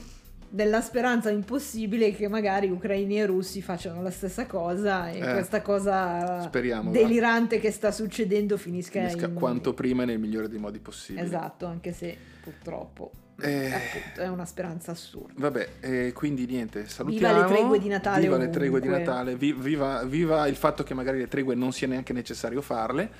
nella 0.53 0.81
speranza 0.81 1.31
impossibile 1.31 2.13
che 2.13 2.29
magari 2.29 2.71
ucraini 2.71 3.19
e 3.21 3.27
russi 3.27 3.63
facciano 3.63 4.01
la 4.01 4.11
stessa 4.11 4.47
cosa 4.47 5.11
e 5.11 5.19
Eh, 5.19 5.33
questa 5.33 5.61
cosa 5.63 6.43
speriamo, 6.43 6.91
delirante 6.93 7.59
che 7.59 7.71
sta 7.73 7.91
succedendo 7.91 8.57
finisca, 8.57 9.01
Finisca 9.01 9.27
in... 9.27 9.35
quanto 9.35 9.75
prima 9.75 10.03
e 10.05 10.07
nel 10.07 10.19
migliore 10.21 10.49
dei 10.49 10.59
modi 10.59 10.79
possibili. 10.79 11.25
Esatto, 11.25 11.67
anche 11.67 11.93
se 11.93 12.17
purtroppo 12.43 13.11
Eh. 13.41 13.73
appunto, 13.75 14.21
è 14.21 14.29
una 14.29 14.45
speranza 14.45 14.91
assurda. 14.93 15.33
Vabbè, 15.37 15.69
eh, 15.81 16.13
quindi 16.15 16.47
niente, 16.47 16.89
salutiamo. 16.89 17.41
le 17.41 17.47
tregue 17.47 17.79
di 17.79 17.89
Natale 17.89 18.21
Viva 18.21 18.37
le 18.37 18.43
ovunque. 18.45 18.61
tregue 18.61 18.81
di 18.81 18.89
Natale, 18.89 19.37
vi- 19.37 19.53
viva, 19.53 20.03
viva 20.05 20.47
il 20.47 20.57
fatto 20.57 20.83
che 20.83 20.95
magari 20.95 21.19
le 21.19 21.29
tregue 21.29 21.55
non 21.55 21.73
sia 21.73 21.87
neanche 21.87 22.13
necessario 22.13 22.61
farle. 22.63 23.11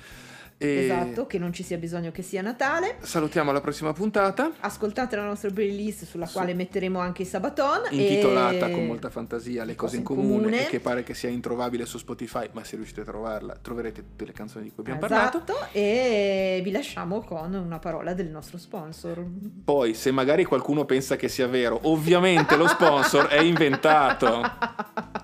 E 0.63 0.83
Esatto, 0.83 1.25
che 1.25 1.39
non 1.39 1.51
ci 1.53 1.63
sia 1.63 1.77
bisogno 1.77 2.11
che 2.11 2.21
sia 2.21 2.41
Natale. 2.41 2.97
Salutiamo 3.01 3.49
alla 3.49 3.61
prossima 3.61 3.93
puntata, 3.93 4.51
Ascoltate 4.59 5.15
la 5.15 5.23
nostra 5.25 5.49
playlist 5.49 6.05
sulla 6.05 6.25
Su- 6.27 6.33
quale 6.37 6.53
metteremo 6.53 6.99
anche 6.99 7.23
i 7.23 7.25
Sabaton. 7.25 7.87
intitolata 7.89 8.67
e- 8.67 8.71
con 8.71 8.85
molta 8.85 9.09
fantasia 9.09 9.63
Le 9.63 9.75
cose 9.75 9.95
in 9.97 10.03
Cose 10.03 10.19
in 10.19 10.25
comune, 10.27 10.43
comune. 10.43 10.65
e 10.67 10.69
che 10.69 10.79
pare 10.79 11.01
che 11.03 11.13
sia 11.15 11.29
introvabile 11.29 11.85
su 11.85 11.97
Spotify, 11.97 12.47
ma 12.51 12.63
se 12.63 12.75
riuscite 12.75 13.01
a 13.01 13.05
trovarla 13.05 13.55
troverete 13.61 14.01
tutte 14.03 14.25
le 14.25 14.31
canzoni 14.33 14.65
di 14.65 14.69
cui 14.71 14.83
abbiamo 14.83 14.99
parlato. 14.99 15.37
Esatto, 15.37 15.67
e 15.71 16.61
vi 16.63 16.71
lasciamo 16.71 17.21
con 17.21 17.53
una 17.53 17.79
parola 17.79 18.13
del 18.13 18.27
nostro 18.27 18.57
sponsor. 18.59 19.25
Poi, 19.63 19.93
se 19.95 20.11
magari 20.11 20.43
qualcuno 20.45 20.85
pensa 20.85 21.15
che 21.15 21.27
sia 21.27 21.47
vero, 21.47 21.79
ovviamente 21.83 22.55
lo 22.55 22.67
sponsor 22.67 23.25
è 23.27 23.39
inventato. 23.41 24.41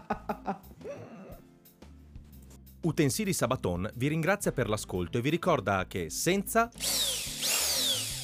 Utensili 2.88 3.34
Sabaton 3.34 3.92
vi 3.96 4.08
ringrazia 4.08 4.54
per 4.54 4.70
l'ascolto 4.70 5.18
e 5.18 5.22
vi 5.22 5.30
ricorda 5.30 5.88
che 5.88 6.10
senza 6.10 6.72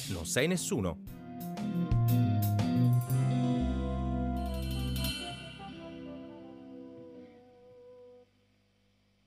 non 0.08 0.24
sei 0.24 0.46
nessuno. 0.46 1.23